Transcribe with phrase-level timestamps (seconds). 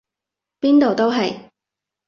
[0.59, 1.51] 邊度都係！